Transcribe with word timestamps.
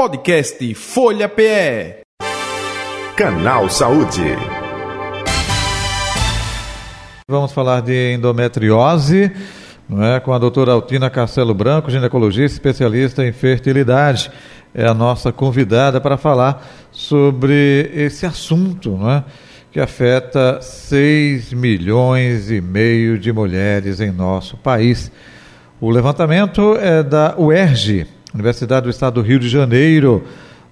Podcast 0.00 0.74
Folha 0.76 1.28
PE. 1.28 2.00
Canal 3.14 3.68
Saúde. 3.68 4.34
Vamos 7.28 7.52
falar 7.52 7.82
de 7.82 8.14
endometriose, 8.14 9.30
não 9.86 10.02
é? 10.02 10.18
com 10.18 10.32
a 10.32 10.38
doutora 10.38 10.72
Altina 10.72 11.10
Castelo 11.10 11.52
Branco, 11.52 11.90
ginecologista 11.90 12.56
especialista 12.56 13.26
em 13.26 13.30
fertilidade. 13.30 14.30
É 14.72 14.86
a 14.86 14.94
nossa 14.94 15.32
convidada 15.32 16.00
para 16.00 16.16
falar 16.16 16.66
sobre 16.90 17.90
esse 17.92 18.24
assunto, 18.24 18.92
não 18.92 19.10
é? 19.10 19.24
que 19.70 19.78
afeta 19.78 20.62
6 20.62 21.52
milhões 21.52 22.50
e 22.50 22.62
meio 22.62 23.18
de 23.18 23.30
mulheres 23.34 24.00
em 24.00 24.10
nosso 24.10 24.56
país. 24.56 25.12
O 25.78 25.90
levantamento 25.90 26.74
é 26.76 27.02
da 27.02 27.34
UERJ, 27.36 28.06
Universidade 28.32 28.84
do 28.84 28.90
Estado 28.90 29.14
do 29.14 29.22
Rio 29.22 29.38
de 29.38 29.48
Janeiro. 29.48 30.24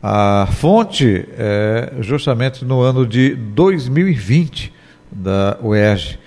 A 0.02 0.46
fonte 0.52 1.26
é 1.36 1.94
justamente 2.00 2.64
no 2.64 2.80
ano 2.80 3.04
de 3.04 3.34
2020 3.34 4.72
da 5.10 5.58
UERJ. 5.60 6.18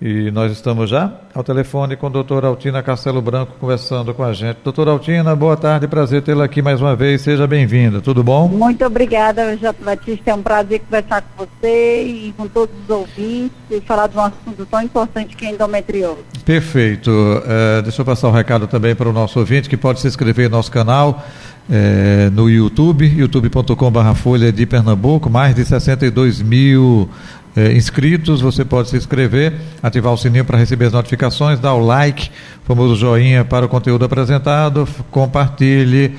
E 0.00 0.30
nós 0.30 0.50
estamos 0.50 0.88
já 0.88 1.12
ao 1.34 1.44
telefone 1.44 1.94
com 1.94 2.06
a 2.06 2.10
doutora 2.10 2.48
Altina 2.48 2.82
Castelo 2.82 3.20
Branco 3.20 3.52
conversando 3.60 4.14
com 4.14 4.24
a 4.24 4.32
gente. 4.32 4.56
Doutora 4.64 4.92
Altina, 4.92 5.36
boa 5.36 5.58
tarde, 5.58 5.86
prazer 5.86 6.22
tê-la 6.22 6.46
aqui 6.46 6.62
mais 6.62 6.80
uma 6.80 6.96
vez, 6.96 7.20
seja 7.20 7.46
bem-vinda, 7.46 8.00
tudo 8.00 8.24
bom? 8.24 8.48
Muito 8.48 8.82
obrigada, 8.82 9.54
Jato 9.58 9.84
Batista, 9.84 10.30
é 10.30 10.34
um 10.34 10.42
prazer 10.42 10.80
conversar 10.80 11.20
com 11.20 11.44
você 11.44 12.02
e 12.02 12.34
com 12.34 12.48
todos 12.48 12.74
os 12.82 12.88
ouvintes 12.88 13.56
e 13.70 13.78
falar 13.82 14.06
de 14.06 14.16
um 14.16 14.22
assunto 14.22 14.64
tão 14.64 14.80
importante 14.80 15.36
que 15.36 15.44
é 15.44 15.50
endometriose. 15.50 16.22
Perfeito, 16.46 17.10
é, 17.46 17.82
deixa 17.82 18.00
eu 18.00 18.06
passar 18.06 18.28
o 18.28 18.30
um 18.30 18.34
recado 18.34 18.66
também 18.66 18.94
para 18.94 19.06
o 19.06 19.12
nosso 19.12 19.38
ouvinte 19.38 19.68
que 19.68 19.76
pode 19.76 20.00
se 20.00 20.08
inscrever 20.08 20.48
no 20.48 20.56
nosso 20.56 20.70
canal 20.70 21.22
é, 21.70 22.28
no 22.30 22.50
YouTube, 22.50 23.06
youtube.com.br 23.06 24.14
Folha 24.16 24.50
de 24.50 24.66
Pernambuco, 24.66 25.30
mais 25.30 25.54
de 25.54 25.64
62 25.64 26.42
mil 26.42 27.08
é, 27.56 27.72
inscritos, 27.72 28.40
você 28.40 28.64
pode 28.64 28.88
se 28.88 28.96
inscrever, 28.96 29.54
ativar 29.82 30.12
o 30.12 30.16
sininho 30.16 30.44
para 30.44 30.58
receber 30.58 30.86
as 30.86 30.92
notificações, 30.92 31.58
dar 31.58 31.74
o 31.74 31.84
like, 31.84 32.30
famoso 32.64 32.94
joinha 32.96 33.44
para 33.44 33.66
o 33.66 33.68
conteúdo 33.68 34.04
apresentado, 34.04 34.86
compartilhe, 35.10 36.14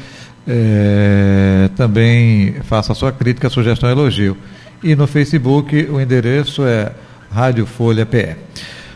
é, 0.48 1.70
também 1.76 2.56
faça 2.64 2.94
sua 2.94 3.12
crítica, 3.12 3.50
sugestão 3.50 3.90
elogio. 3.90 4.36
E 4.84 4.96
no 4.96 5.08
Facebook 5.08 5.88
o 5.90 6.02
endereço 6.02 6.66
é 6.66 6.92
Rádio 7.32 7.66
Folha 7.66 8.06
PE. 8.06 8.36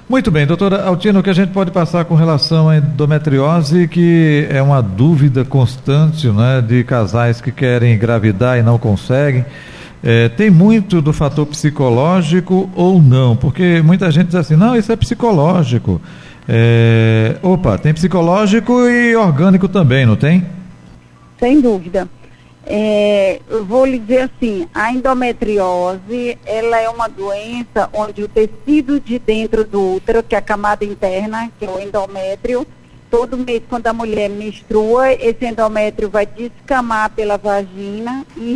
Muito 0.07 0.29
bem, 0.29 0.45
doutora 0.45 0.83
Altino, 0.83 1.19
o 1.19 1.23
que 1.23 1.31
a 1.31 1.33
gente 1.33 1.51
pode 1.51 1.71
passar 1.71 2.05
com 2.05 2.13
relação 2.13 2.69
à 2.69 2.77
endometriose, 2.77 3.87
que 3.87 4.45
é 4.51 4.61
uma 4.61 4.79
dúvida 4.79 5.43
constante 5.43 6.27
né, 6.27 6.61
de 6.61 6.83
casais 6.83 7.41
que 7.41 7.51
querem 7.51 7.95
engravidar 7.95 8.59
e 8.59 8.61
não 8.61 8.77
conseguem. 8.77 9.43
É, 10.07 10.29
tem 10.29 10.51
muito 10.51 11.01
do 11.01 11.11
fator 11.11 11.47
psicológico 11.47 12.69
ou 12.75 13.01
não? 13.01 13.35
Porque 13.35 13.81
muita 13.81 14.11
gente 14.11 14.27
diz 14.27 14.35
assim, 14.35 14.55
não, 14.55 14.75
isso 14.75 14.91
é 14.91 14.95
psicológico. 14.95 15.99
É, 16.47 17.37
opa, 17.41 17.75
tem 17.79 17.91
psicológico 17.91 18.87
e 18.87 19.15
orgânico 19.15 19.67
também, 19.67 20.05
não 20.05 20.15
tem? 20.15 20.45
Sem 21.39 21.59
dúvida. 21.59 22.07
É, 22.67 23.41
eu 23.49 23.65
vou 23.65 23.83
lhe 23.83 23.97
dizer 23.97 24.29
assim, 24.29 24.67
a 24.75 24.91
endometriose, 24.91 26.37
ela 26.45 26.79
é 26.79 26.87
uma 26.87 27.07
doença 27.07 27.89
onde 27.91 28.21
o 28.21 28.27
tecido 28.27 28.99
de 28.99 29.17
dentro 29.17 29.63
do 29.63 29.95
útero, 29.95 30.21
que 30.21 30.35
é 30.35 30.37
a 30.37 30.41
camada 30.41 30.85
interna, 30.85 31.49
que 31.57 31.65
é 31.65 31.69
o 31.69 31.79
endométrio, 31.79 32.65
todo 33.09 33.37
mês 33.37 33.63
quando 33.67 33.87
a 33.87 33.93
mulher 33.93 34.29
menstrua, 34.29 35.13
esse 35.13 35.45
endométrio 35.45 36.09
vai 36.09 36.27
descamar 36.27 37.09
pela 37.09 37.37
vagina 37.37 38.23
e 38.37 38.53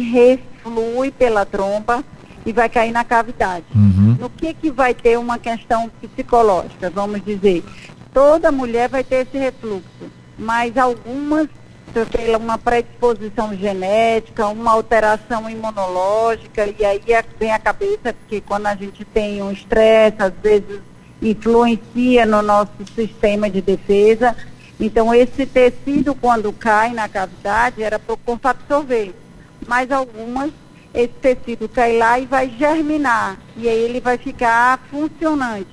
flui 0.63 1.11
pela 1.11 1.45
trompa 1.45 2.03
e 2.45 2.51
vai 2.51 2.69
cair 2.69 2.91
na 2.91 3.03
cavidade. 3.03 3.65
Uhum. 3.75 4.17
No 4.19 4.29
que 4.29 4.53
que 4.53 4.71
vai 4.71 4.93
ter 4.93 5.17
uma 5.17 5.37
questão 5.37 5.89
psicológica, 6.01 6.89
vamos 6.89 7.23
dizer? 7.23 7.63
Toda 8.13 8.51
mulher 8.51 8.89
vai 8.89 9.03
ter 9.03 9.27
esse 9.27 9.37
refluxo, 9.37 10.09
mas 10.37 10.77
algumas 10.77 11.47
pela 12.11 12.37
uma 12.37 12.57
predisposição 12.57 13.55
genética, 13.55 14.47
uma 14.47 14.71
alteração 14.71 15.49
imunológica, 15.49 16.67
e 16.79 16.85
aí 16.85 17.01
vem 17.39 17.51
a 17.51 17.57
cabeça, 17.57 18.13
porque 18.13 18.41
quando 18.41 18.67
a 18.67 18.75
gente 18.75 19.03
tem 19.03 19.41
um 19.41 19.51
estresse, 19.51 20.17
às 20.19 20.33
vezes 20.41 20.81
influencia 21.21 22.25
no 22.25 22.41
nosso 22.41 22.71
sistema 22.95 23.49
de 23.49 23.59
defesa. 23.61 24.35
Então, 24.79 25.13
esse 25.13 25.45
tecido, 25.45 26.15
quando 26.15 26.53
cai 26.53 26.93
na 26.93 27.09
cavidade, 27.09 27.83
era 27.83 27.99
para 27.99 28.13
o 28.13 28.17
corpo 28.17 28.47
absorver 28.47 29.13
mas 29.69 29.91
algumas 29.91 30.51
esse 30.91 31.13
tecido 31.21 31.69
cai 31.69 31.95
lá 31.95 32.17
e 32.17 32.25
vai 32.25 32.49
germinar. 32.49 33.37
E 33.55 33.69
aí 33.69 33.77
ele 33.77 34.01
vai 34.01 34.17
ficar 34.17 34.79
funcionante. 34.89 35.69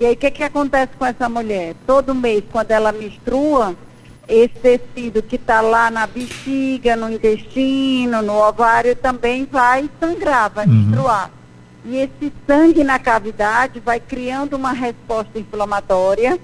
E 0.00 0.06
aí 0.06 0.14
o 0.14 0.16
que, 0.16 0.30
que 0.30 0.44
acontece 0.44 0.92
com 0.96 1.04
essa 1.04 1.28
mulher? 1.28 1.74
Todo 1.84 2.14
mês, 2.14 2.44
quando 2.52 2.70
ela 2.70 2.92
menstrua, 2.92 3.74
esse 4.28 4.54
tecido 4.54 5.20
que 5.20 5.34
está 5.34 5.60
lá 5.60 5.90
na 5.90 6.06
bexiga, 6.06 6.94
no 6.94 7.10
intestino, 7.10 8.22
no 8.22 8.34
ovário, 8.34 8.94
também 8.94 9.44
vai 9.44 9.90
sangrar, 9.98 10.48
vai 10.48 10.64
uhum. 10.64 10.72
menstruar. 10.72 11.30
E 11.84 11.96
esse 11.96 12.32
sangue 12.46 12.84
na 12.84 13.00
cavidade 13.00 13.80
vai 13.80 13.98
criando 13.98 14.54
uma 14.54 14.70
resposta 14.70 15.36
inflamatória 15.40 16.38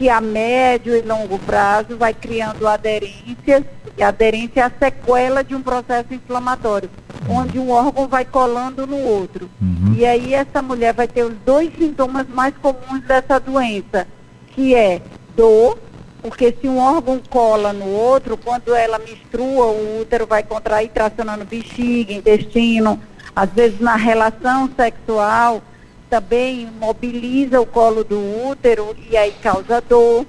que 0.00 0.08
a 0.08 0.20
médio 0.20 0.96
e 0.96 1.02
longo 1.02 1.38
prazo 1.40 1.96
vai 1.96 2.14
criando 2.14 2.66
aderências, 2.66 3.64
e 3.96 4.02
aderência 4.02 4.60
é 4.60 4.62
a 4.64 4.70
sequela 4.70 5.42
de 5.42 5.54
um 5.54 5.62
processo 5.62 6.14
inflamatório, 6.14 6.90
onde 7.28 7.58
um 7.58 7.70
órgão 7.70 8.08
vai 8.08 8.24
colando 8.24 8.86
no 8.86 8.98
outro. 8.98 9.50
Uhum. 9.60 9.94
E 9.96 10.06
aí 10.06 10.34
essa 10.34 10.62
mulher 10.62 10.94
vai 10.94 11.06
ter 11.06 11.24
os 11.24 11.34
dois 11.44 11.70
sintomas 11.76 12.26
mais 12.28 12.54
comuns 12.56 13.02
dessa 13.06 13.38
doença, 13.38 14.06
que 14.48 14.74
é 14.74 15.02
dor, 15.36 15.78
porque 16.22 16.54
se 16.60 16.68
um 16.68 16.78
órgão 16.78 17.20
cola 17.30 17.72
no 17.72 17.86
outro, 17.86 18.36
quando 18.36 18.74
ela 18.74 18.98
menstrua, 18.98 19.66
o 19.66 20.00
útero 20.00 20.26
vai 20.26 20.42
contrair 20.42 20.90
tracionando 20.90 21.44
bexiga, 21.44 22.12
intestino, 22.12 23.00
às 23.34 23.50
vezes 23.50 23.80
na 23.80 23.96
relação 23.96 24.68
sexual, 24.76 25.62
também 26.08 26.68
mobiliza 26.78 27.60
o 27.60 27.66
colo 27.66 28.02
do 28.02 28.18
útero 28.48 28.96
e 29.08 29.16
aí 29.16 29.32
causa 29.40 29.80
dor. 29.80 30.26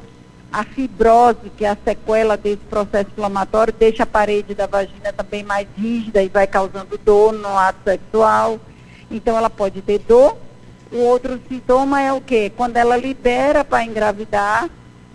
A 0.52 0.64
fibrose, 0.64 1.50
que 1.56 1.64
é 1.64 1.70
a 1.70 1.78
sequela 1.82 2.36
desse 2.36 2.64
processo 2.70 3.10
inflamatório, 3.12 3.74
deixa 3.78 4.04
a 4.04 4.06
parede 4.06 4.54
da 4.54 4.68
vagina 4.68 5.14
também 5.16 5.44
mais 5.44 5.66
rígida 5.78 6.22
e 6.22 6.28
vai 6.28 6.46
causando 6.46 6.98
dor 6.98 7.32
no 7.32 7.58
ato 7.58 7.80
sexual. 7.86 8.60
Então 9.10 9.38
ela 9.38 9.50
pode 9.50 9.82
ter 9.82 10.00
dor. 10.00 10.38
O 10.92 10.98
outro 10.98 11.40
sintoma 11.48 12.02
é 12.02 12.12
o 12.12 12.20
quê? 12.20 12.52
Quando 12.56 12.76
ela 12.76 12.98
libera 12.98 13.64
para 13.64 13.86
engravidar, 13.86 14.70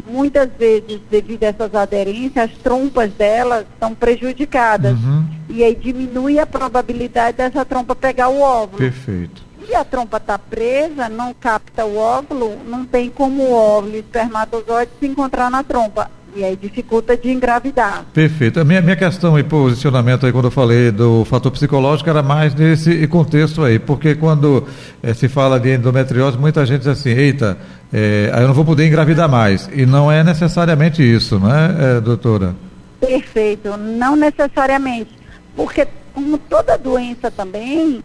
muitas 0.06 0.48
vezes, 0.58 1.00
devido 1.10 1.44
a 1.44 1.48
essas 1.48 1.74
aderências, 1.74 2.50
as 2.50 2.56
trompas 2.58 3.12
dela 3.12 3.66
estão 3.70 3.94
prejudicadas. 3.94 4.92
Uhum. 4.92 5.26
E 5.48 5.62
aí 5.62 5.74
diminui 5.74 6.38
a 6.38 6.46
probabilidade 6.46 7.36
dessa 7.36 7.64
trompa 7.64 7.94
pegar 7.94 8.28
o 8.28 8.40
óvulo. 8.40 8.78
Perfeito. 8.78 9.45
Se 9.66 9.74
a 9.74 9.84
trompa 9.84 10.18
está 10.18 10.38
presa, 10.38 11.08
não 11.08 11.34
capta 11.34 11.84
o 11.84 11.96
óvulo, 11.96 12.56
não 12.66 12.84
tem 12.84 13.10
como 13.10 13.42
o 13.42 13.52
óvulo 13.52 13.94
e 13.94 13.96
o 13.96 14.00
espermatozoide 14.00 14.92
se 15.00 15.06
encontrar 15.06 15.50
na 15.50 15.64
trompa. 15.64 16.08
E 16.36 16.44
aí 16.44 16.54
dificulta 16.54 17.16
de 17.16 17.30
engravidar. 17.30 18.04
Perfeito. 18.12 18.60
A 18.60 18.64
minha, 18.64 18.82
minha 18.82 18.94
questão 18.94 19.38
e 19.38 19.42
posicionamento 19.42 20.26
aí, 20.26 20.32
quando 20.32 20.44
eu 20.44 20.50
falei 20.50 20.90
do 20.90 21.24
fator 21.24 21.50
psicológico, 21.50 22.10
era 22.10 22.22
mais 22.22 22.54
nesse 22.54 23.06
contexto 23.08 23.64
aí. 23.64 23.78
Porque 23.78 24.14
quando 24.14 24.66
é, 25.02 25.14
se 25.14 25.28
fala 25.28 25.58
de 25.58 25.74
endometriose, 25.74 26.36
muita 26.36 26.66
gente 26.66 26.80
diz 26.80 26.88
assim, 26.88 27.08
eita, 27.08 27.56
é, 27.90 28.30
eu 28.34 28.46
não 28.46 28.52
vou 28.52 28.66
poder 28.66 28.86
engravidar 28.86 29.30
mais. 29.30 29.66
E 29.72 29.86
não 29.86 30.12
é 30.12 30.22
necessariamente 30.22 31.02
isso, 31.02 31.40
não 31.40 31.50
é, 31.50 31.96
é 31.96 32.00
doutora? 32.02 32.54
Perfeito. 33.00 33.74
Não 33.78 34.14
necessariamente. 34.14 35.10
Porque, 35.56 35.88
como 36.12 36.36
toda 36.36 36.76
doença 36.76 37.30
também, 37.30 38.04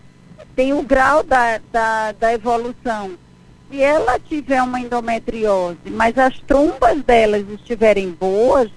tem 0.55 0.73
o 0.73 0.83
grau 0.83 1.23
da, 1.23 1.59
da, 1.71 2.11
da 2.13 2.33
evolução. 2.33 3.11
Se 3.69 3.81
ela 3.81 4.19
tiver 4.19 4.61
uma 4.61 4.79
endometriose, 4.79 5.89
mas 5.89 6.17
as 6.17 6.37
trombas 6.39 7.01
delas 7.03 7.45
estiverem 7.49 8.11
boas, 8.11 8.69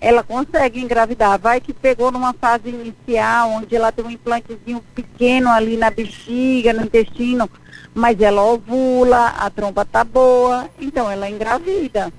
ela 0.00 0.22
consegue 0.22 0.80
engravidar. 0.80 1.38
Vai 1.38 1.60
que 1.60 1.72
pegou 1.72 2.10
numa 2.10 2.32
fase 2.32 2.68
inicial, 2.68 3.50
onde 3.50 3.74
ela 3.74 3.92
tem 3.92 4.04
um 4.04 4.10
implantezinho 4.10 4.82
pequeno 4.94 5.48
ali 5.48 5.76
na 5.76 5.90
bexiga, 5.90 6.72
no 6.72 6.82
intestino, 6.82 7.48
mas 7.94 8.20
ela 8.20 8.42
ovula, 8.42 9.28
a 9.28 9.48
tromba 9.48 9.84
tá 9.84 10.04
boa, 10.04 10.68
então 10.80 11.10
ela 11.10 11.30
engravida. 11.30 12.12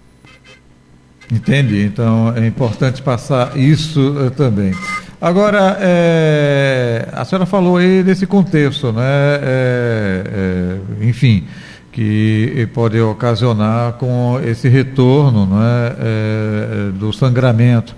Entendi. 1.31 1.83
Então 1.83 2.33
é 2.35 2.47
importante 2.47 3.01
passar 3.01 3.57
isso 3.57 3.99
uh, 4.11 4.31
também. 4.31 4.73
Agora, 5.21 5.77
é, 5.79 7.07
a 7.13 7.23
senhora 7.23 7.45
falou 7.45 7.77
aí 7.77 8.03
desse 8.03 8.27
contexto, 8.27 8.91
né? 8.91 9.03
É, 9.41 10.23
é, 11.01 11.05
enfim, 11.07 11.45
que 11.91 12.67
pode 12.73 12.99
ocasionar 12.99 13.93
com 13.93 14.39
esse 14.45 14.67
retorno 14.67 15.45
né, 15.45 15.95
do 16.93 17.13
sangramento. 17.13 17.95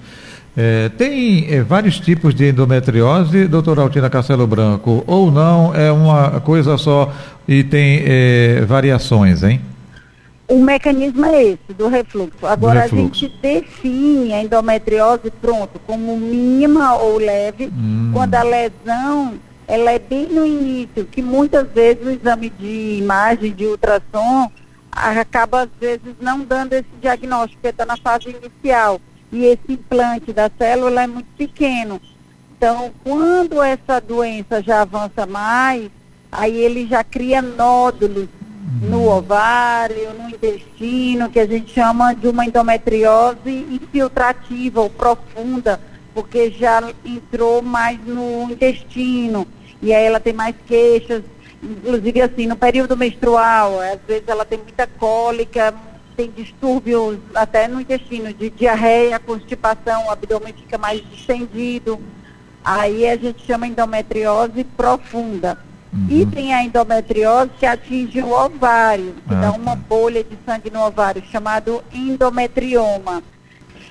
É, 0.55 0.89
tem 0.89 1.47
é, 1.51 1.61
vários 1.61 1.99
tipos 1.99 2.33
de 2.33 2.49
endometriose, 2.49 3.47
doutora 3.47 3.81
Altina 3.81 4.09
Castelo 4.09 4.45
Branco, 4.45 5.03
ou 5.07 5.31
não 5.31 5.73
é 5.73 5.91
uma 5.91 6.39
coisa 6.41 6.77
só 6.77 7.11
e 7.47 7.63
tem 7.63 8.03
variações, 8.67 9.43
hein? 9.43 9.61
O 10.47 10.61
mecanismo 10.61 11.25
é 11.25 11.44
esse, 11.44 11.73
do 11.77 11.88
refluxo. 11.88 12.45
Agora, 12.45 12.81
refluxo. 12.81 12.95
a 12.95 13.03
gente 13.05 13.27
define 13.41 14.33
a 14.33 14.41
endometriose, 14.41 15.29
pronto, 15.41 15.79
como 15.85 16.15
mínima 16.17 16.95
ou 16.95 17.17
leve, 17.17 17.67
hum. 17.67 18.11
quando 18.13 18.35
a 18.35 18.44
lesão 18.44 19.38
ela 19.67 19.91
é 19.91 19.99
bem 19.99 20.27
no 20.27 20.45
início, 20.45 21.05
que 21.05 21.21
muitas 21.21 21.67
vezes 21.69 22.05
o 22.05 22.09
exame 22.09 22.49
de 22.49 22.97
imagem, 22.99 23.53
de 23.53 23.65
ultrassom, 23.65 24.49
acaba 24.89 25.63
às 25.63 25.69
vezes 25.77 26.15
não 26.21 26.39
dando 26.39 26.73
esse 26.73 26.88
diagnóstico, 27.01 27.61
porque 27.61 27.67
está 27.67 27.85
na 27.85 27.97
fase 27.97 28.29
inicial. 28.29 29.01
E 29.31 29.44
esse 29.44 29.73
implante 29.73 30.31
da 30.31 30.49
célula 30.57 31.03
é 31.03 31.07
muito 31.07 31.27
pequeno. 31.38 32.01
Então, 32.57 32.91
quando 33.03 33.61
essa 33.61 33.99
doença 33.99 34.63
já 34.63 34.81
avança 34.81 35.25
mais, 35.25 35.91
aí 36.31 36.55
ele 36.55 36.88
já 36.88 37.03
cria 37.03 37.41
nódulos 37.41 38.29
no 38.81 39.09
ovário, 39.09 40.13
no 40.13 40.30
intestino, 40.30 41.30
que 41.30 41.39
a 41.39 41.45
gente 41.45 41.74
chama 41.74 42.13
de 42.13 42.27
uma 42.27 42.45
endometriose 42.45 43.50
infiltrativa 43.71 44.81
ou 44.81 44.89
profunda, 44.89 45.80
porque 46.13 46.51
já 46.51 46.81
entrou 47.06 47.62
mais 47.62 48.00
no 48.06 48.51
intestino. 48.51 49.48
E 49.81 49.94
aí 49.94 50.06
ela 50.06 50.19
tem 50.19 50.33
mais 50.33 50.56
queixas, 50.65 51.24
inclusive 51.62 52.21
assim, 52.21 52.48
no 52.48 52.56
período 52.56 52.98
menstrual, 52.98 53.80
às 53.80 54.00
vezes 54.07 54.27
ela 54.27 54.45
tem 54.45 54.59
muita 54.59 54.88
cólica, 54.88 55.74
tem 56.15 56.31
distúrbios 56.31 57.19
até 57.36 57.68
no 57.68 57.80
intestino, 57.80 58.33
de 58.33 58.50
diarreia, 58.50 59.19
constipação, 59.19 60.07
o 60.07 60.12
abdômen 60.12 60.54
fica 60.54 60.77
mais 60.77 61.01
distendido. 61.12 62.00
Aí 62.63 63.07
a 63.07 63.15
gente 63.15 63.45
chama 63.45 63.68
endometriose 63.68 64.63
profunda. 64.63 65.66
Uhum. 65.93 66.07
E 66.09 66.25
tem 66.25 66.53
a 66.53 66.63
endometriose 66.63 67.51
que 67.59 67.65
atinge 67.65 68.21
o 68.21 68.31
ovário, 68.31 69.15
que 69.27 69.33
ah, 69.33 69.39
dá 69.41 69.51
uma 69.51 69.75
tá. 69.75 69.81
bolha 69.87 70.23
de 70.23 70.37
sangue 70.45 70.69
no 70.69 70.81
ovário, 70.81 71.23
chamado 71.31 71.83
endometrioma. 71.93 73.23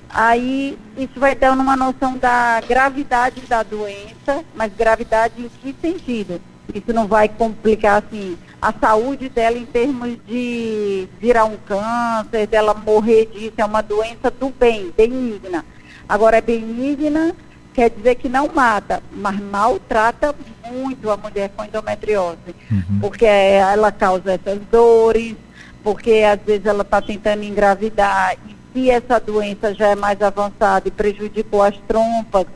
Aí 0.08 0.78
isso 0.96 1.18
vai 1.18 1.34
dando 1.34 1.60
uma 1.60 1.76
noção 1.76 2.16
da 2.16 2.60
gravidade 2.66 3.40
da 3.42 3.62
doença, 3.62 4.44
mas 4.54 4.72
gravidade 4.74 5.34
em 5.42 5.48
que 5.48 5.74
sentido? 5.80 6.40
Isso 6.74 6.92
não 6.92 7.06
vai 7.06 7.28
complicar 7.28 8.02
assim 8.02 8.36
a 8.60 8.72
saúde 8.72 9.28
dela 9.28 9.56
em 9.56 9.66
termos 9.66 10.16
de 10.26 11.08
virar 11.20 11.44
um 11.44 11.56
câncer, 11.56 12.46
dela 12.46 12.74
morrer 12.74 13.26
disso, 13.26 13.54
é 13.56 13.64
uma 13.64 13.82
doença 13.82 14.30
do 14.30 14.50
bem, 14.50 14.92
benigna. 14.96 15.64
Agora 16.08 16.38
é 16.38 16.40
benigna 16.40 17.34
quer 17.76 17.90
dizer 17.90 18.14
que 18.14 18.26
não 18.26 18.48
mata, 18.48 19.02
mas 19.12 19.38
maltrata 19.38 20.34
muito 20.72 21.10
a 21.10 21.16
mulher 21.18 21.50
com 21.54 21.62
endometriose, 21.62 22.38
uhum. 22.70 23.00
porque 23.02 23.26
ela 23.26 23.92
causa 23.92 24.32
essas 24.32 24.58
dores, 24.72 25.36
porque 25.84 26.24
às 26.26 26.40
vezes 26.40 26.64
ela 26.64 26.80
está 26.80 27.02
tentando 27.02 27.44
engravidar 27.44 28.34
e 28.48 28.56
se 28.72 28.90
essa 28.90 29.20
doença 29.20 29.74
já 29.74 29.88
é 29.88 29.94
mais 29.94 30.22
avançada 30.22 30.88
e 30.88 30.90
prejudicou 30.90 31.62
as 31.62 31.76
trompas, 31.86 32.46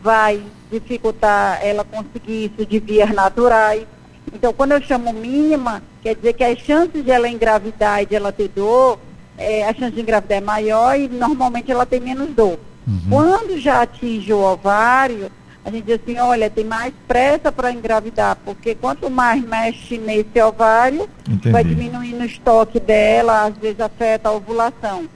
vai 0.00 0.40
dificultar 0.70 1.58
ela 1.60 1.84
conseguir 1.84 2.52
isso 2.54 2.64
de 2.64 2.78
vias 2.78 3.10
naturais. 3.10 3.84
Então, 4.32 4.52
quando 4.52 4.72
eu 4.72 4.82
chamo 4.82 5.12
mínima, 5.12 5.82
quer 6.00 6.14
dizer 6.14 6.32
que 6.32 6.44
as 6.44 6.60
chances 6.60 7.04
de 7.04 7.10
ela 7.10 7.28
engravidar 7.28 8.02
e 8.02 8.06
de 8.06 8.14
ela 8.14 8.30
ter 8.30 8.48
dor, 8.48 9.00
é, 9.36 9.68
a 9.68 9.74
chance 9.74 9.92
de 9.92 10.00
engravidar 10.00 10.38
é 10.38 10.40
maior 10.40 10.96
e 10.96 11.08
normalmente 11.08 11.72
ela 11.72 11.84
tem 11.84 11.98
menos 11.98 12.30
dor. 12.30 12.56
Uhum. 12.86 13.00
Quando 13.08 13.58
já 13.58 13.82
atinge 13.82 14.32
o 14.32 14.40
ovário, 14.40 15.30
a 15.64 15.70
gente 15.70 15.84
diz 15.84 16.00
assim, 16.02 16.18
olha, 16.18 16.50
tem 16.50 16.64
mais 16.64 16.92
pressa 17.08 17.50
para 17.50 17.72
engravidar, 17.72 18.36
porque 18.44 18.74
quanto 18.74 19.08
mais 19.08 19.42
mexe 19.42 19.96
nesse 19.96 20.40
ovário, 20.42 21.08
Entendi. 21.26 21.50
vai 21.50 21.64
diminuindo 21.64 22.20
o 22.20 22.26
estoque 22.26 22.78
dela, 22.78 23.46
às 23.46 23.56
vezes 23.56 23.80
afeta 23.80 24.28
a 24.28 24.32
ovulação. 24.32 25.08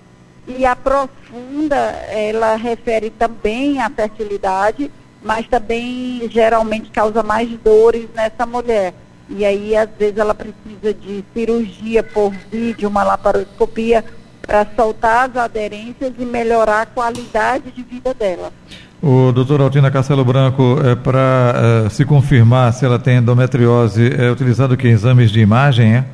E 0.47 0.65
a 0.65 0.75
profunda, 0.75 1.77
ela 2.09 2.57
refere 2.57 3.11
também 3.11 3.83
à 3.83 3.91
fertilidade, 3.91 4.91
mas 5.23 5.47
também 5.47 6.27
geralmente 6.31 6.91
causa 6.91 7.23
mais 7.23 7.51
dores 7.63 8.09
nessa 8.15 8.47
mulher. 8.47 8.95
E 9.29 9.45
aí, 9.45 9.77
às 9.77 9.91
vezes, 9.99 10.17
ela 10.17 10.35
precisa 10.35 10.95
de 10.95 11.23
cirurgia 11.35 12.03
por 12.03 12.33
vídeo, 12.51 12.89
uma 12.89 13.05
laparoscopia, 13.05 14.03
para 14.49 14.67
soltar 14.75 15.29
as 15.29 15.37
aderências 15.37 16.15
e 16.19 16.25
melhorar 16.25 16.81
a 16.81 16.87
qualidade 16.87 17.71
de 17.71 17.83
vida 17.83 18.15
dela. 18.15 18.51
O 19.03 19.31
doutor 19.31 19.61
Altina 19.61 19.91
Castelo 19.91 20.25
Branco, 20.25 20.79
é, 20.83 20.95
para 20.97 21.85
é, 21.85 21.89
se 21.91 22.03
confirmar 22.07 22.73
se 22.73 22.83
ela 22.87 22.99
tem 22.99 23.19
endometriose, 23.19 24.11
é 24.11 24.31
utilizado 24.31 24.75
que 24.75 24.89
exames 24.89 25.31
de 25.31 25.41
imagem, 25.41 25.97
é? 25.97 26.05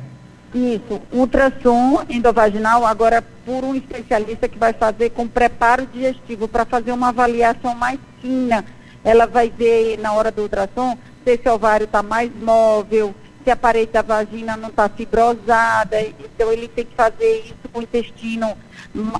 Isso, 0.53 1.01
ultrassom 1.13 2.03
endovaginal, 2.09 2.85
agora 2.85 3.23
por 3.45 3.63
um 3.63 3.73
especialista 3.73 4.49
que 4.49 4.59
vai 4.59 4.73
fazer 4.73 5.11
com 5.11 5.25
preparo 5.27 5.87
digestivo 5.91 6.45
para 6.45 6.65
fazer 6.65 6.91
uma 6.91 7.09
avaliação 7.09 7.73
mais 7.73 7.99
fina. 8.21 8.65
Ela 9.01 9.25
vai 9.27 9.49
ver 9.49 9.97
na 9.97 10.11
hora 10.11 10.29
do 10.29 10.41
ultrassom 10.41 10.97
se 11.23 11.31
esse 11.31 11.47
ovário 11.47 11.85
está 11.85 12.03
mais 12.03 12.29
móvel, 12.41 13.15
se 13.45 13.51
a 13.51 13.55
parede 13.55 13.91
da 13.93 14.01
vagina 14.01 14.57
não 14.57 14.69
está 14.69 14.89
fibrosada, 14.89 16.01
então 16.01 16.51
ele 16.51 16.67
tem 16.67 16.83
que 16.83 16.95
fazer 16.95 17.43
isso 17.45 17.53
com 17.71 17.79
o 17.79 17.83
intestino 17.83 18.53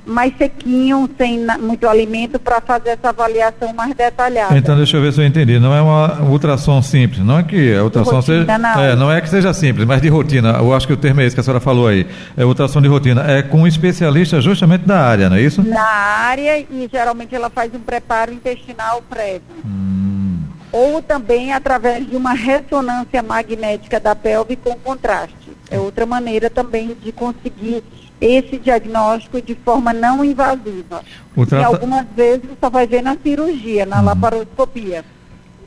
mais 0.04 0.36
sequinho, 0.36 1.08
sem 1.16 1.46
muito 1.60 1.86
alimento, 1.86 2.38
para 2.38 2.60
fazer 2.60 2.90
essa 2.90 3.10
avaliação 3.10 3.72
mais 3.72 3.94
detalhada. 3.94 4.56
Então, 4.56 4.76
deixa 4.76 4.96
eu 4.96 5.02
ver 5.02 5.12
se 5.12 5.20
eu 5.20 5.26
entendi. 5.26 5.60
Não 5.60 5.74
é 5.74 5.80
uma 5.80 6.22
ultrassom 6.22 6.82
simples, 6.82 7.20
não 7.20 7.38
é 7.38 7.42
que 7.42 7.74
a 7.74 7.84
ultrassom 7.84 8.16
rotina, 8.16 8.44
seja. 8.46 8.58
Não. 8.58 8.80
É, 8.80 8.96
não 8.96 9.12
é 9.12 9.20
que 9.20 9.28
seja 9.28 9.52
simples, 9.52 9.86
mas 9.86 10.00
de 10.00 10.08
rotina. 10.08 10.56
Eu 10.58 10.74
acho 10.74 10.86
que 10.86 10.92
o 10.92 10.96
termo 10.96 11.20
é 11.20 11.26
esse 11.26 11.36
que 11.36 11.40
a 11.40 11.44
senhora 11.44 11.60
falou 11.60 11.86
aí. 11.86 12.06
É 12.36 12.44
ultrassom 12.44 12.80
de 12.80 12.88
rotina. 12.88 13.30
É 13.30 13.42
com 13.42 13.60
um 13.60 13.66
especialista 13.66 14.40
justamente 14.40 14.86
da 14.86 15.00
área, 15.00 15.28
não 15.28 15.36
é 15.36 15.42
isso? 15.42 15.62
Na 15.62 15.82
área 15.82 16.58
e 16.58 16.88
geralmente 16.90 17.34
ela 17.34 17.50
faz 17.50 17.72
um 17.74 17.80
preparo 17.80 18.32
intestinal 18.32 19.02
prévio. 19.08 19.42
Hum 19.64 19.85
ou 20.76 21.00
também 21.00 21.54
através 21.54 22.06
de 22.06 22.14
uma 22.14 22.34
ressonância 22.34 23.22
magnética 23.22 23.98
da 23.98 24.14
pelve 24.14 24.56
com 24.56 24.74
contraste. 24.74 25.34
É 25.70 25.78
outra 25.78 26.04
maneira 26.04 26.50
também 26.50 26.94
de 27.02 27.12
conseguir 27.12 27.82
esse 28.20 28.58
diagnóstico 28.58 29.40
de 29.40 29.54
forma 29.54 29.94
não 29.94 30.22
invasiva. 30.22 31.02
Trata... 31.34 31.56
E 31.56 31.64
algumas 31.64 32.04
vezes 32.14 32.50
só 32.60 32.68
vai 32.68 32.86
ver 32.86 33.02
na 33.02 33.16
cirurgia, 33.16 33.86
na 33.86 34.00
uhum. 34.00 34.04
laparoscopia. 34.04 35.02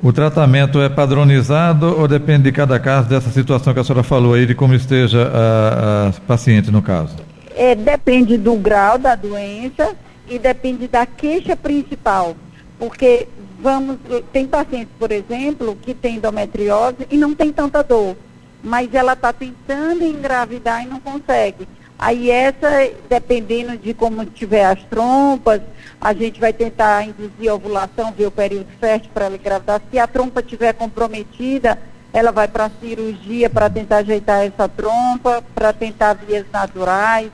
O 0.01 0.13
tratamento 0.13 0.79
é 0.79 0.87
padronizado 0.87 1.99
ou 1.99 2.07
depende 2.07 2.43
de 2.43 2.51
cada 2.51 2.79
caso 2.79 3.09
dessa 3.09 3.31
situação 3.31 3.73
que 3.73 3.79
a 3.79 3.83
senhora 3.83 4.03
falou 4.03 4.35
aí, 4.35 4.45
de 4.45 4.53
como 4.53 4.75
esteja 4.75 5.27
a, 5.33 6.09
a 6.09 6.11
paciente 6.27 6.69
no 6.69 6.83
caso? 6.83 7.15
É, 7.55 7.73
depende 7.73 8.37
do 8.37 8.55
grau 8.55 8.99
da 8.99 9.15
doença 9.15 9.95
e 10.29 10.37
depende 10.37 10.87
da 10.87 11.07
queixa 11.07 11.55
principal. 11.55 12.35
Porque 12.77 13.27
vamos, 13.61 13.97
tem 14.31 14.47
pacientes, 14.47 14.93
por 14.97 15.11
exemplo, 15.11 15.77
que 15.81 15.93
tem 15.93 16.15
endometriose 16.15 17.07
e 17.09 17.17
não 17.17 17.33
tem 17.33 17.51
tanta 17.51 17.83
dor, 17.83 18.15
mas 18.63 18.93
ela 18.93 19.13
está 19.13 19.31
tentando 19.33 20.03
engravidar 20.03 20.83
e 20.83 20.87
não 20.87 20.99
consegue. 20.99 21.67
Aí 21.97 22.31
essa, 22.31 22.69
dependendo 23.09 23.77
de 23.77 23.93
como 23.93 24.25
tiver 24.25 24.63
as 24.63 24.81
trompas, 24.83 25.61
a 25.99 26.13
gente 26.13 26.39
vai 26.39 26.53
tentar 26.53 27.03
induzir 27.03 27.49
a 27.49 27.55
ovulação, 27.55 28.13
ver 28.13 28.27
o 28.27 28.31
período 28.31 28.67
fértil 28.79 29.11
para 29.13 29.25
ela 29.25 29.35
engravidar. 29.35 29.81
Se 29.91 29.99
a 29.99 30.07
trompa 30.07 30.39
estiver 30.39 30.73
comprometida, 30.73 31.77
ela 32.13 32.31
vai 32.31 32.47
para 32.47 32.65
a 32.65 32.71
cirurgia 32.79 33.49
para 33.49 33.69
tentar 33.69 33.97
ajeitar 33.97 34.45
essa 34.45 34.69
trompa, 34.69 35.43
para 35.53 35.73
tentar 35.73 36.13
vias 36.13 36.45
naturais. 36.51 37.29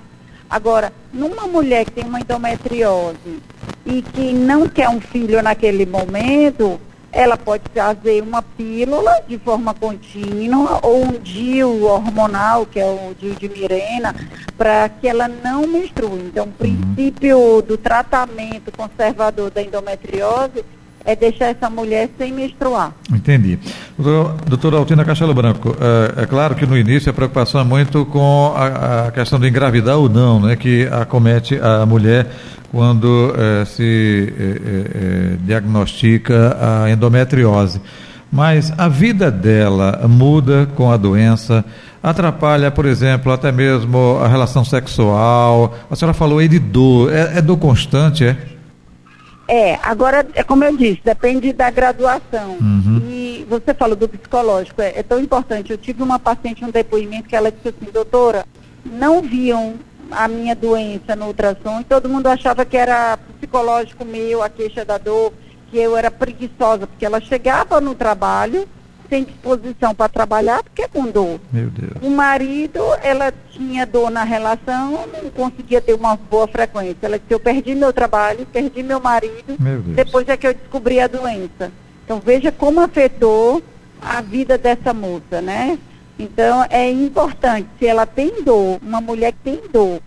Agora, 0.49 0.91
numa 1.13 1.47
mulher 1.47 1.85
que 1.85 1.91
tem 1.91 2.03
uma 2.03 2.19
endometriose 2.19 3.41
e 3.85 4.01
que 4.01 4.33
não 4.33 4.67
quer 4.67 4.89
um 4.89 4.99
filho 4.99 5.41
naquele 5.43 5.85
momento, 5.85 6.79
ela 7.11 7.37
pode 7.37 7.63
fazer 7.73 8.21
uma 8.21 8.41
pílula 8.41 9.23
de 9.25 9.37
forma 9.37 9.73
contínua 9.73 10.81
ou 10.83 11.05
um 11.05 11.13
DIU 11.13 11.85
hormonal, 11.85 12.65
que 12.65 12.77
é 12.77 12.85
o 12.85 13.15
DIU 13.17 13.35
de 13.35 13.47
Mirena, 13.47 14.13
para 14.57 14.89
que 14.89 15.07
ela 15.07 15.27
não 15.27 15.65
menstrue. 15.65 16.19
Então, 16.25 16.45
o 16.45 16.51
princípio 16.51 17.61
do 17.61 17.77
tratamento 17.77 18.69
conservador 18.75 19.49
da 19.49 19.61
endometriose 19.61 20.65
é 21.05 21.15
deixar 21.15 21.45
essa 21.45 21.69
mulher 21.69 22.09
sem 22.17 22.33
menstruar. 22.33 22.91
Entendi. 23.13 23.59
Doutor, 23.97 24.35
doutora 24.47 24.77
Altina 24.77 25.05
Castelo 25.05 25.33
Branco, 25.33 25.75
é, 25.79 26.23
é, 26.23 26.25
claro 26.25 26.55
que 26.55 26.65
no 26.65 26.77
início 26.77 27.09
a 27.09 27.13
preocupação 27.13 27.61
é 27.61 27.63
muito 27.63 28.05
com 28.05 28.53
a, 28.55 29.07
a, 29.07 29.11
questão 29.11 29.39
de 29.39 29.47
engravidar 29.47 29.97
ou 29.97 30.09
não, 30.09 30.39
né, 30.41 30.55
que 30.55 30.87
acomete 30.91 31.59
a 31.61 31.85
mulher 31.85 32.27
quando 32.71 33.33
é, 33.37 33.65
se 33.65 34.33
é, 34.37 34.43
é, 34.43 34.45
é, 34.45 35.37
diagnostica 35.41 36.57
a 36.59 36.89
endometriose. 36.89 37.79
Mas 38.31 38.73
a 38.77 38.89
vida 38.89 39.31
dela 39.31 40.05
muda 40.09 40.67
com 40.75 40.91
a 40.91 40.97
doença, 40.97 41.63
atrapalha, 42.03 42.69
por 42.69 42.85
exemplo, 42.85 43.31
até 43.31 43.51
mesmo 43.51 44.19
a 44.21 44.27
relação 44.27 44.65
sexual. 44.65 45.73
A 45.89 45.95
senhora 45.95 46.13
falou 46.13 46.39
aí 46.39 46.47
de 46.47 46.59
dor, 46.59 47.13
é, 47.13 47.37
é 47.37 47.41
dor 47.41 47.57
constante, 47.57 48.25
é? 48.25 48.54
É, 49.47 49.75
agora, 49.83 50.25
é 50.33 50.43
como 50.43 50.63
eu 50.63 50.75
disse, 50.75 51.01
depende 51.03 51.53
da 51.53 51.69
graduação. 51.69 52.57
Uhum. 52.59 53.01
E 53.09 53.45
você 53.47 53.73
falou 53.73 53.95
do 53.95 54.09
psicológico, 54.09 54.81
é, 54.81 54.93
é, 54.99 55.03
tão 55.03 55.19
importante. 55.19 55.71
Eu 55.71 55.77
tive 55.77 56.01
uma 56.01 56.17
paciente, 56.17 56.65
um 56.65 56.71
depoimento, 56.71 57.29
que 57.29 57.35
ela 57.35 57.51
disse 57.51 57.69
assim, 57.69 57.91
doutora, 57.91 58.45
não 58.83 59.21
viam 59.21 59.75
a 60.11 60.27
minha 60.27 60.55
doença 60.55 61.15
no 61.15 61.27
ultrassom 61.27 61.81
e 61.81 61.83
todo 61.83 62.09
mundo 62.09 62.27
achava 62.27 62.65
que 62.65 62.77
era 62.77 63.17
psicológico 63.17 64.05
meu, 64.05 64.43
a 64.43 64.49
queixa 64.49 64.85
da 64.85 64.97
dor, 64.97 65.33
que 65.69 65.77
eu 65.77 65.97
era 65.97 66.11
preguiçosa, 66.11 66.87
porque 66.87 67.05
ela 67.05 67.19
chegava 67.19 67.81
no 67.81 67.95
trabalho 67.95 68.67
sem 69.09 69.23
disposição 69.23 69.93
para 69.93 70.09
trabalhar, 70.09 70.63
porque 70.63 70.83
é 70.83 70.87
com 70.87 71.05
dor. 71.05 71.39
Meu 71.51 71.69
Deus. 71.69 71.91
O 72.01 72.09
marido, 72.09 72.79
ela 73.01 73.33
tinha 73.51 73.85
dor 73.85 74.09
na 74.09 74.23
relação, 74.23 75.05
não 75.21 75.29
conseguia 75.31 75.81
ter 75.81 75.93
uma 75.93 76.15
boa 76.15 76.47
frequência. 76.47 76.97
Ela 77.03 77.19
disse, 77.19 77.33
eu 77.33 77.39
perdi 77.39 77.75
meu 77.75 77.93
trabalho, 77.93 78.45
perdi 78.45 78.83
meu 78.83 78.99
marido, 78.99 79.55
Meu 79.59 79.81
Deus. 79.81 79.95
depois 79.95 80.27
é 80.29 80.37
que 80.37 80.47
eu 80.47 80.53
descobri 80.53 80.99
a 80.99 81.07
doença. 81.07 81.71
Então 82.03 82.19
veja 82.19 82.51
como 82.51 82.81
afetou 82.81 83.63
a 84.01 84.21
vida 84.21 84.57
dessa 84.57 84.93
moça, 84.93 85.41
né? 85.41 85.79
Então 86.17 86.65
é 86.69 86.89
importante, 86.89 87.67
se 87.79 87.85
ela 87.87 88.05
tem 88.05 88.43
dor, 88.43 88.79
uma 88.81 89.01
mulher 89.01 89.33
que 89.33 89.39
tem 89.39 89.61
dor, 89.71 89.99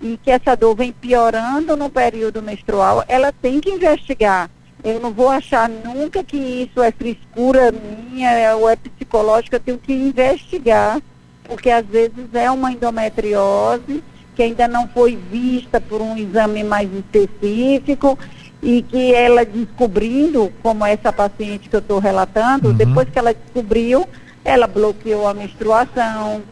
e 0.00 0.18
que 0.22 0.30
essa 0.30 0.54
dor 0.54 0.76
vem 0.76 0.92
piorando 0.92 1.76
no 1.76 1.88
período 1.88 2.42
menstrual, 2.42 3.04
ela 3.08 3.32
tem 3.32 3.60
que 3.60 3.70
investigar. 3.70 4.50
Eu 4.86 5.00
não 5.00 5.10
vou 5.12 5.28
achar 5.28 5.68
nunca 5.68 6.22
que 6.22 6.36
isso 6.36 6.80
é 6.80 6.92
frescura 6.92 7.72
minha 7.72 8.54
ou 8.56 8.70
é 8.70 8.76
psicológica, 8.76 9.56
eu 9.56 9.60
tenho 9.60 9.78
que 9.78 9.92
investigar, 9.92 11.02
porque 11.42 11.68
às 11.70 11.84
vezes 11.84 12.32
é 12.32 12.48
uma 12.52 12.70
endometriose 12.70 14.00
que 14.36 14.44
ainda 14.44 14.68
não 14.68 14.86
foi 14.86 15.16
vista 15.16 15.80
por 15.80 16.00
um 16.00 16.16
exame 16.16 16.62
mais 16.62 16.88
específico 16.92 18.16
e 18.62 18.82
que 18.82 19.12
ela 19.12 19.44
descobrindo, 19.44 20.52
como 20.62 20.86
essa 20.86 21.12
paciente 21.12 21.68
que 21.68 21.74
eu 21.74 21.80
estou 21.80 21.98
relatando, 21.98 22.68
Uhum. 22.68 22.74
depois 22.74 23.08
que 23.08 23.18
ela 23.18 23.34
descobriu, 23.34 24.06
ela 24.44 24.68
bloqueou 24.68 25.26
a 25.26 25.34
menstruação, 25.34 26.42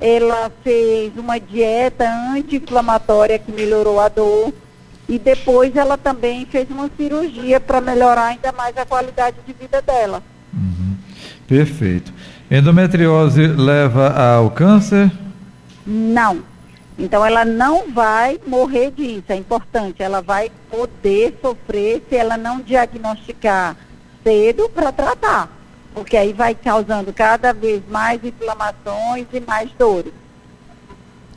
ela 0.00 0.50
fez 0.64 1.16
uma 1.16 1.38
dieta 1.38 2.04
anti-inflamatória 2.32 3.38
que 3.38 3.52
melhorou 3.52 4.00
a 4.00 4.08
dor 4.08 4.52
e 5.08 5.18
depois 5.18 5.76
ela 5.76 5.96
também 5.98 6.46
fez 6.46 6.68
uma 6.70 6.90
cirurgia 6.96 7.60
para 7.60 7.80
melhorar 7.80 8.26
ainda 8.26 8.52
mais 8.52 8.76
a 8.76 8.86
qualidade 8.86 9.36
de 9.46 9.52
vida 9.52 9.82
dela. 9.82 10.22
Perfeito. 11.46 12.12
Endometriose 12.50 13.46
leva 13.46 14.08
ao 14.08 14.50
câncer? 14.50 15.10
Não. 15.86 16.42
Então 16.98 17.24
ela 17.24 17.44
não 17.44 17.90
vai 17.90 18.40
morrer 18.46 18.90
disso, 18.92 19.24
é 19.28 19.36
importante. 19.36 20.02
Ela 20.02 20.22
vai 20.22 20.50
poder 20.70 21.38
sofrer 21.42 22.02
se 22.08 22.16
ela 22.16 22.36
não 22.36 22.60
diagnosticar 22.60 23.76
cedo 24.22 24.70
para 24.70 24.92
tratar. 24.92 25.50
Porque 25.92 26.16
aí 26.16 26.32
vai 26.32 26.54
causando 26.54 27.12
cada 27.12 27.52
vez 27.52 27.82
mais 27.88 28.24
inflamações 28.24 29.26
e 29.32 29.40
mais 29.40 29.70
dores. 29.78 30.12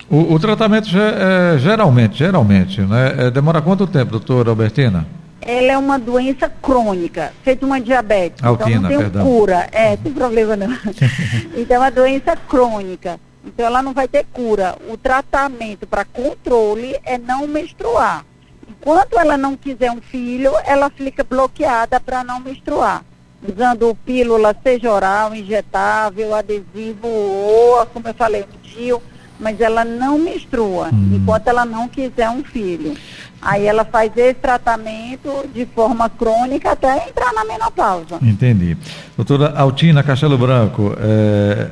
O, 0.10 0.34
o 0.34 0.40
tratamento 0.40 0.90
é, 0.98 1.58
geralmente, 1.58 2.18
geralmente, 2.18 2.82
né? 2.82 3.28
é, 3.28 3.32
demora 3.32 3.62
quanto 3.62 3.86
tempo, 3.86 4.12
doutora 4.12 4.50
Albertina? 4.50 5.06
Ela 5.42 5.74
é 5.74 5.78
uma 5.78 6.00
doença 6.00 6.50
crônica, 6.50 7.32
feita 7.44 7.66
uma 7.66 7.80
diabetes. 7.80 8.40
então 8.40 8.52
Altina, 8.52 8.82
não 8.82 8.90
tem 8.90 8.98
perdão. 8.98 9.26
cura. 9.26 9.68
É, 9.72 9.98
sem 9.98 10.14
problema 10.14 10.56
não. 10.56 10.68
então 11.56 11.78
é 11.78 11.80
uma 11.80 11.92
doença 11.92 12.36
crônica. 12.36 13.20
Então 13.46 13.66
ela 13.66 13.82
não 13.82 13.94
vai 13.94 14.08
ter 14.08 14.26
cura. 14.32 14.76
O 14.90 14.98
tratamento 14.98 15.88
para 15.88 16.04
controle 16.04 16.98
é 17.04 17.18
não 17.18 17.48
menstruar. 17.48 18.26
Enquanto 18.68 19.18
ela 19.18 19.38
não 19.38 19.56
quiser 19.56 19.92
um 19.92 20.02
filho, 20.02 20.52
ela 20.66 20.90
fica 20.90 21.24
bloqueada 21.24 22.00
para 22.00 22.24
não 22.24 22.40
menstruar. 22.40 23.04
Usando 23.48 23.96
pílula, 24.06 24.56
seja 24.64 24.92
oral, 24.92 25.34
injetável, 25.34 26.36
adesivo 26.36 27.08
ou, 27.08 27.86
como 27.88 28.08
eu 28.08 28.14
falei, 28.14 28.44
um 28.44 28.68
DIU, 28.68 29.02
mas 29.40 29.60
ela 29.62 29.86
não 29.86 30.18
menstrua 30.18 30.90
enquanto 31.14 31.48
ela 31.48 31.66
não 31.66 31.88
quiser 31.88 32.30
um 32.30 32.44
filho. 32.44 32.94
Aí 33.42 33.66
ela 33.66 33.86
faz 33.86 34.12
esse 34.16 34.36
tratamento 34.36 35.48
de 35.54 35.66
forma 35.66 36.10
crônica 36.10 36.72
até 36.72 37.08
entrar 37.08 37.34
na 37.34 37.46
menopausa. 37.46 38.18
Entendi. 38.22 38.76
Doutora 39.16 39.54
Altina 39.56 40.02
Castelo 40.02 40.38
Branco, 40.38 40.96
é, 41.00 41.70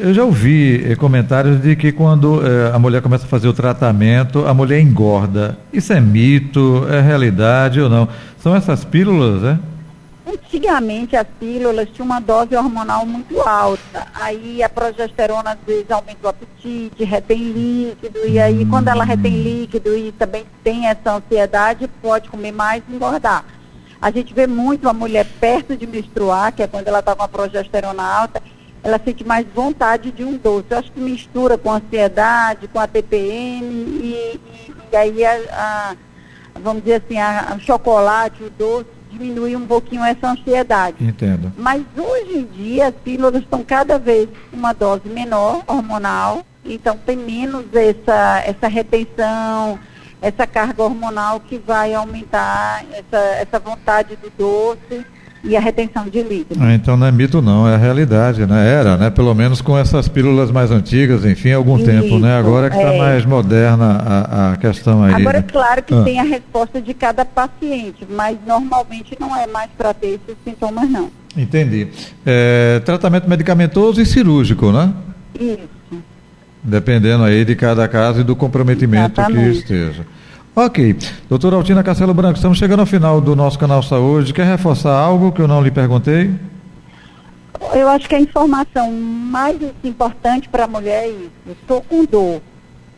eu 0.00 0.12
já 0.12 0.24
ouvi 0.24 0.84
eh, 0.84 0.96
comentários 0.96 1.62
de 1.62 1.76
que 1.76 1.92
quando 1.92 2.42
eh, 2.44 2.72
a 2.74 2.78
mulher 2.80 3.00
começa 3.00 3.26
a 3.26 3.28
fazer 3.28 3.46
o 3.46 3.52
tratamento, 3.52 4.44
a 4.44 4.52
mulher 4.52 4.80
engorda. 4.80 5.56
Isso 5.72 5.92
é 5.92 6.00
mito, 6.00 6.84
é 6.90 7.00
realidade 7.00 7.80
ou 7.80 7.88
não? 7.88 8.08
São 8.38 8.56
essas 8.56 8.84
pílulas, 8.84 9.40
né? 9.42 9.58
Antigamente 10.30 11.16
as 11.16 11.26
pílulas 11.40 11.88
tinham 11.90 12.04
uma 12.06 12.20
dose 12.20 12.54
hormonal 12.54 13.06
muito 13.06 13.40
alta. 13.40 14.06
Aí 14.14 14.62
a 14.62 14.68
progesterona 14.68 15.52
às 15.52 15.58
vezes 15.66 15.90
aumenta 15.90 16.26
o 16.26 16.28
apetite, 16.28 17.02
retém 17.02 17.38
líquido, 17.52 18.26
e 18.28 18.38
aí 18.38 18.66
quando 18.66 18.88
ela 18.88 19.04
retém 19.04 19.42
líquido 19.42 19.96
e 19.96 20.12
também 20.12 20.44
tem 20.62 20.86
essa 20.86 21.14
ansiedade, 21.14 21.88
pode 22.02 22.28
comer 22.28 22.52
mais 22.52 22.82
e 22.88 22.94
engordar. 22.94 23.42
A 24.02 24.10
gente 24.10 24.34
vê 24.34 24.46
muito 24.46 24.86
a 24.88 24.92
mulher 24.92 25.26
perto 25.40 25.74
de 25.76 25.86
menstruar, 25.86 26.52
que 26.52 26.62
é 26.62 26.66
quando 26.66 26.88
ela 26.88 26.98
está 27.00 27.16
com 27.16 27.22
a 27.22 27.28
progesterona 27.28 28.02
alta, 28.02 28.42
ela 28.82 29.00
sente 29.02 29.24
mais 29.24 29.46
vontade 29.52 30.10
de 30.12 30.22
um 30.22 30.36
doce. 30.36 30.66
Eu 30.70 30.78
acho 30.78 30.92
que 30.92 31.00
mistura 31.00 31.56
com 31.56 31.72
ansiedade, 31.72 32.68
com 32.68 32.78
a 32.78 32.86
TPM, 32.86 33.64
e, 33.64 34.40
e- 34.68 34.72
e 34.92 34.96
aí 34.96 35.24
a, 35.24 35.32
a- 35.52 35.96
vamos 36.60 36.82
dizer 36.84 37.02
assim, 37.04 37.18
a, 37.18 37.54
a 37.54 37.58
chocolate, 37.58 38.42
o 38.44 38.50
doce, 38.50 38.86
diminui 39.10 39.56
um 39.56 39.66
pouquinho 39.66 40.04
essa 40.04 40.30
ansiedade. 40.30 41.04
Entendo. 41.04 41.52
Mas 41.56 41.82
hoje 41.96 42.38
em 42.38 42.44
dia 42.44 42.88
as 42.88 42.94
pílulas 42.94 43.42
estão 43.42 43.62
cada 43.62 43.98
vez 43.98 44.28
com 44.50 44.56
uma 44.56 44.72
dose 44.72 45.08
menor, 45.08 45.62
hormonal, 45.66 46.44
então 46.64 46.96
tem 47.04 47.16
menos 47.16 47.66
essa, 47.74 48.42
essa 48.44 48.68
retenção, 48.68 49.78
essa 50.20 50.46
carga 50.46 50.82
hormonal 50.82 51.40
que 51.40 51.58
vai 51.58 51.94
aumentar 51.94 52.84
essa, 52.92 53.18
essa 53.18 53.58
vontade 53.58 54.16
do 54.16 54.30
doce 54.36 55.04
e 55.44 55.56
a 55.56 55.60
retenção 55.60 56.04
de 56.08 56.22
líquido. 56.22 56.60
Ah, 56.60 56.74
então 56.74 56.96
não 56.96 57.06
é 57.06 57.12
mito 57.12 57.40
não, 57.40 57.68
é 57.68 57.74
a 57.74 57.78
realidade, 57.78 58.44
né? 58.46 58.68
Era, 58.68 58.96
né? 58.96 59.08
Pelo 59.10 59.34
menos 59.34 59.60
com 59.60 59.78
essas 59.78 60.08
pílulas 60.08 60.50
mais 60.50 60.70
antigas, 60.70 61.24
enfim, 61.24 61.52
há 61.52 61.56
algum 61.56 61.78
tempo, 61.82 62.18
né? 62.18 62.38
Isso, 62.38 62.46
Agora 62.46 62.70
que 62.70 62.76
está 62.76 62.92
é. 62.94 62.98
mais 62.98 63.24
moderna 63.24 63.86
a, 64.04 64.52
a 64.52 64.56
questão 64.56 65.02
aí. 65.04 65.14
Agora, 65.14 65.38
é 65.38 65.40
né? 65.40 65.46
claro 65.50 65.82
que 65.82 65.94
Ah. 65.94 66.02
tem 66.02 66.18
a 66.20 66.24
resposta 66.24 66.80
de 66.80 66.92
cada 66.94 67.24
paciente, 67.24 68.06
mas 68.10 68.36
normalmente 68.46 69.16
não 69.20 69.34
é 69.36 69.46
mais 69.46 69.70
para 69.76 69.94
ter 69.94 70.18
esses 70.26 70.36
sintomas, 70.44 70.88
não. 70.90 71.10
Entendi. 71.36 71.88
É, 72.26 72.80
tratamento 72.84 73.28
medicamentoso 73.28 74.00
e 74.00 74.06
cirúrgico, 74.06 74.72
né? 74.72 74.92
Isso. 75.38 75.68
Dependendo 76.62 77.22
aí 77.24 77.44
de 77.44 77.54
cada 77.54 77.86
caso 77.86 78.20
e 78.20 78.24
do 78.24 78.34
comprometimento 78.34 79.20
Exatamente. 79.20 79.50
que 79.52 79.58
esteja. 79.58 80.06
Ok. 80.60 80.96
Doutora 81.28 81.54
Altina 81.54 81.84
Castelo 81.84 82.12
Branco, 82.12 82.34
estamos 82.34 82.58
chegando 82.58 82.80
ao 82.80 82.86
final 82.86 83.20
do 83.20 83.36
nosso 83.36 83.56
canal 83.56 83.80
Saúde. 83.80 84.34
Quer 84.34 84.44
reforçar 84.44 84.92
algo 84.92 85.30
que 85.30 85.40
eu 85.40 85.46
não 85.46 85.62
lhe 85.62 85.70
perguntei? 85.70 86.34
Eu 87.72 87.88
acho 87.88 88.08
que 88.08 88.16
a 88.16 88.20
informação 88.20 88.90
mais 88.90 89.56
importante 89.84 90.48
para 90.48 90.64
a 90.64 90.66
mulher 90.66 91.04
é 91.04 91.10
isso. 91.10 91.30
Estou 91.48 91.80
com 91.80 92.04
dor. 92.04 92.42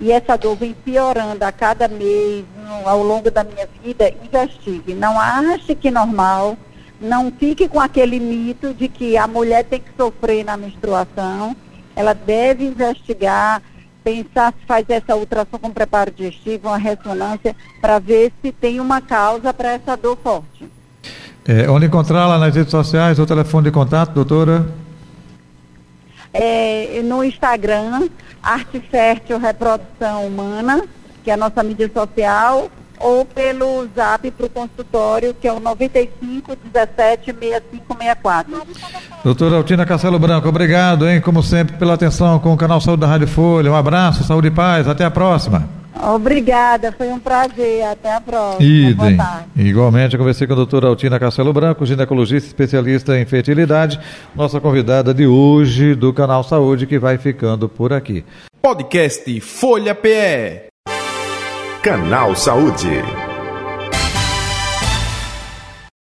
E 0.00 0.10
essa 0.10 0.38
dor 0.38 0.56
vem 0.56 0.72
piorando 0.72 1.44
a 1.44 1.52
cada 1.52 1.86
mês, 1.86 2.46
ao 2.82 3.02
longo 3.02 3.30
da 3.30 3.44
minha 3.44 3.68
vida, 3.84 4.10
investigue. 4.24 4.94
Não 4.94 5.20
ache 5.20 5.74
que 5.74 5.90
normal. 5.90 6.56
Não 6.98 7.30
fique 7.30 7.68
com 7.68 7.78
aquele 7.78 8.18
mito 8.18 8.72
de 8.72 8.88
que 8.88 9.18
a 9.18 9.26
mulher 9.26 9.64
tem 9.64 9.80
que 9.80 9.90
sofrer 9.98 10.46
na 10.46 10.56
menstruação. 10.56 11.54
Ela 11.94 12.14
deve 12.14 12.64
investigar, 12.64 13.60
pensar 14.02 14.52
se 14.58 14.66
faz 14.66 14.84
essa 14.88 15.14
ultrassom 15.16 15.58
com 15.58 15.70
preparo 15.70 16.10
digestivo, 16.10 16.68
uma 16.68 16.78
ressonância, 16.78 17.54
para 17.80 17.98
ver 17.98 18.32
se 18.42 18.52
tem 18.52 18.80
uma 18.80 19.00
causa 19.00 19.52
para 19.52 19.72
essa 19.72 19.96
dor 19.96 20.18
forte. 20.22 20.68
É, 21.46 21.68
onde 21.70 21.86
encontrá-la 21.86 22.38
nas 22.38 22.54
redes 22.54 22.70
sociais, 22.70 23.18
o 23.18 23.26
telefone 23.26 23.64
de 23.64 23.70
contato, 23.70 24.12
doutora? 24.12 24.66
é, 26.32 27.02
no 27.02 27.24
Instagram, 27.24 28.08
Arte 28.42 28.80
Fértil 28.80 29.38
Reprodução 29.38 30.26
Humana, 30.26 30.84
que 31.22 31.30
é 31.30 31.34
a 31.34 31.36
nossa 31.36 31.62
mídia 31.62 31.90
social, 31.92 32.70
ou 33.00 33.24
pelo 33.24 33.88
zap 33.96 34.30
para 34.30 34.46
o 34.46 34.50
consultório, 34.50 35.34
que 35.34 35.48
é 35.48 35.52
o 35.52 35.58
95 35.58 36.56
17 36.72 37.32
65 37.32 37.96
64. 37.98 38.62
Doutora 39.24 39.56
Altina 39.56 39.86
Castelo 39.86 40.18
Branco, 40.18 40.48
obrigado, 40.48 41.08
hein, 41.08 41.20
como 41.20 41.42
sempre, 41.42 41.76
pela 41.76 41.94
atenção 41.94 42.38
com 42.38 42.52
o 42.52 42.56
canal 42.56 42.80
Saúde 42.80 43.00
da 43.00 43.06
Rádio 43.06 43.26
Folha. 43.26 43.72
Um 43.72 43.76
abraço, 43.76 44.22
saúde 44.24 44.48
e 44.48 44.50
paz, 44.50 44.86
até 44.86 45.04
a 45.04 45.10
próxima. 45.10 45.80
Obrigada, 46.02 46.92
foi 46.92 47.08
um 47.08 47.18
prazer. 47.18 47.84
Até 47.84 48.14
a 48.14 48.20
próxima. 48.20 48.62
Idem. 48.62 49.18
Igualmente, 49.56 50.14
eu 50.14 50.18
conversei 50.18 50.46
com 50.46 50.52
a 50.54 50.56
doutora 50.56 50.88
Altina 50.88 51.18
Castelo 51.18 51.52
Branco, 51.52 51.84
ginecologista 51.84 52.48
especialista 52.48 53.18
em 53.18 53.26
fertilidade, 53.26 54.00
nossa 54.34 54.60
convidada 54.60 55.12
de 55.12 55.26
hoje 55.26 55.94
do 55.94 56.12
canal 56.12 56.42
Saúde, 56.42 56.86
que 56.86 56.98
vai 56.98 57.18
ficando 57.18 57.68
por 57.68 57.92
aqui. 57.92 58.24
Podcast 58.62 59.40
Folha 59.40 59.94
PE. 59.94 60.69
Canal 61.82 62.36
Saúde. 62.36 63.29